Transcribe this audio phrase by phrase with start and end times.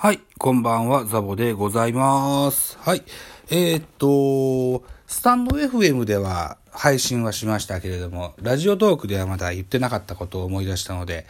[0.00, 2.78] はい、こんばんは、ザボでございます。
[2.78, 3.02] はい、
[3.50, 11.26] えーっと、スタンド FM では配信はしましたけれども、ラジオトークではまだ言ってなかったことを思い出したので、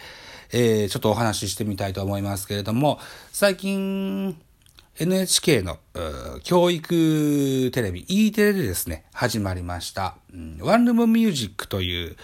[0.52, 2.98] えーちょっとお話ししてみたいと思いますけれども、
[3.32, 4.38] 最近、
[4.98, 5.78] NHK の
[6.44, 12.16] 教育テレビ E テレでですね、始まりました、うんワンルームミュージックという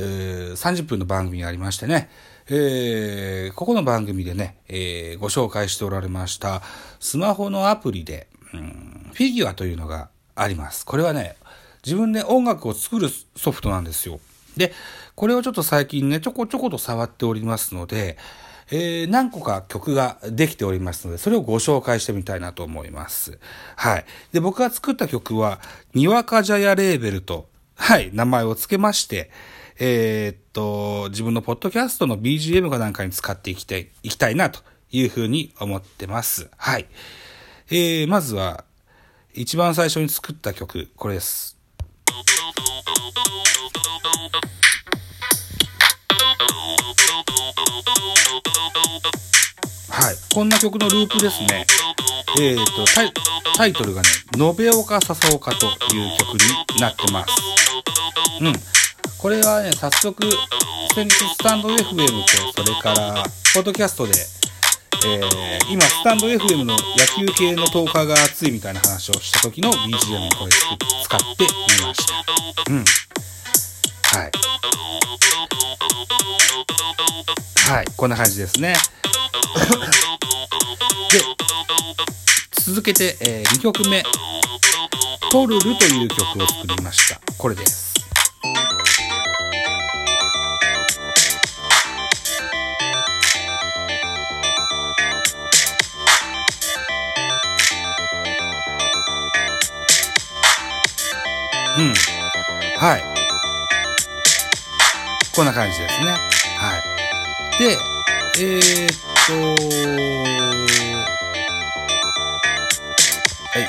[0.00, 2.10] うー30分の番組がありましてね、
[2.48, 6.62] えーここの番組でね、えーご紹介しておられました
[6.98, 10.86] スマホのアプリで、うんフィギュアというのがあります。
[10.86, 11.36] これはね、
[11.84, 14.20] 自分で音楽を作るソフトなんですよ。
[14.56, 14.72] で、
[15.14, 18.16] これをちょっと最近ね、ちょこちょこと触っておりますので、
[18.70, 23.38] えー何個か曲ができておりますので、それをご紹介してみたいなと思います。
[23.76, 24.04] はい。
[24.32, 25.60] で、僕が作った曲は、
[25.92, 29.30] にわかじゃやレーベルと、はい、名前を付けまして、
[29.82, 36.50] えーっと、自分のポッドキャストの BGM かなんかに使っていきたい、いきたいなというふうに思ってます。
[36.58, 36.86] はい。
[37.70, 38.64] えー、まずは、
[39.32, 41.56] 一番最初に作った曲、これです。
[49.88, 50.16] はい。
[50.34, 51.64] こんな曲のループですね。
[52.38, 53.12] えー、とタイ、
[53.56, 57.32] タイトルがね、延岡笹岡という曲になってます。
[58.42, 58.79] うん。
[59.20, 60.24] これはね、早速、
[60.94, 62.06] 先日スタンド FM
[62.54, 64.12] と、それから、ポッドキャストで、
[65.06, 66.78] えー、今、スタンド FM の野
[67.18, 70.52] 球系のトーカーが熱いみたいな話をした時の BGM をこれ
[71.04, 72.72] 使ってみました。
[72.72, 72.84] うん。
[74.04, 74.30] はい。
[77.74, 78.74] はい、こんな感じですね。
[81.12, 81.20] で、
[82.52, 84.02] 続けて、え2曲目、
[85.30, 87.20] トルルという曲を作りました。
[87.36, 87.90] これです。
[101.78, 101.94] うん。
[102.78, 103.04] はい。
[105.34, 106.10] こんな感じですね。
[106.10, 107.58] はい。
[107.58, 107.76] で、
[108.38, 108.96] えー、っ
[109.26, 109.32] と、
[113.46, 113.68] はい。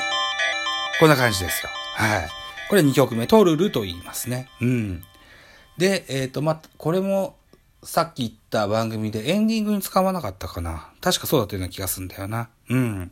[0.98, 1.70] こんな感じですよ。
[1.94, 2.28] はい。
[2.68, 4.48] これ2曲目、トルルと言いますね。
[4.60, 5.04] うん。
[5.78, 7.36] で、えー、っと、ま、これも、
[7.84, 10.88] さっき言った番組でエンディングに使わなかったかな。
[11.00, 12.48] 確かそうだったような気がするんだよな。
[12.68, 13.10] うん。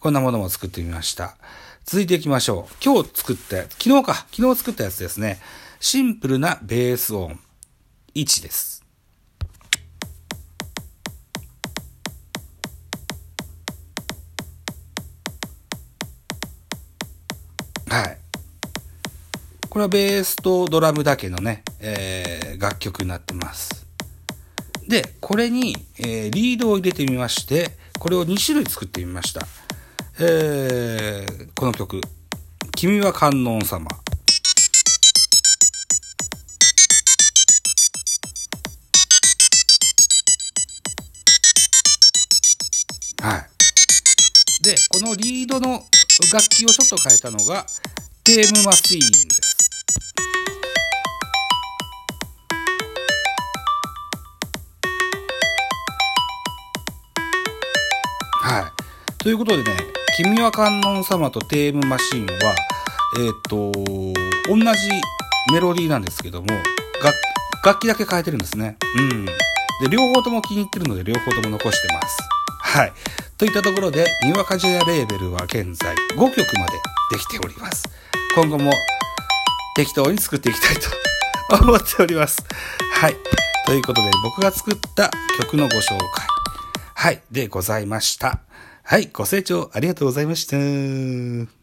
[0.00, 1.36] こんなものも作ってみました。
[1.84, 2.74] 続いていきましょう。
[2.82, 5.40] 今日作った、昨日か、昨日作ったやつですね。
[5.80, 7.38] シンプルなベース音。
[8.14, 8.84] 1です。
[17.88, 18.18] はい。
[19.68, 23.86] これはベースとドラムだけのね、えー楽曲になってます。
[24.88, 29.46] で、これに、えーリードを入れてみまして、これを2種類作ってみました。
[30.20, 32.00] えーこの曲、
[32.76, 33.86] 君は観音様。
[43.22, 44.64] はい。
[44.64, 45.84] で、このリードの
[46.32, 47.64] 楽器をちょっと変えたのが、
[48.24, 50.21] テームマシーンです。
[59.22, 59.70] ということでね、
[60.16, 62.56] 君は観音様とテームマシーンは、
[63.24, 64.64] えっ、と、同じ
[65.52, 66.48] メロディーなんですけども、
[67.00, 67.16] 楽
[67.64, 68.76] 楽器だけ変えてるんですね。
[68.98, 69.24] うん。
[69.26, 69.32] で、
[69.88, 72.18] 両方とも気に入ってるので、両方とも残してます。
[72.62, 72.92] はい。
[73.38, 76.28] といったところで、にわかじやレーベルは現在5曲
[76.58, 76.72] まで
[77.12, 77.88] できております。
[78.34, 78.72] 今後も
[79.76, 80.76] 適当に作っていきたい
[81.48, 82.44] と 思っております。
[82.90, 83.16] はい。
[83.66, 86.26] ということで、僕が作った曲のご紹介。
[86.94, 87.22] はい。
[87.30, 88.40] でございました。
[88.84, 89.08] はい。
[89.12, 91.61] ご清聴ありがとうございました。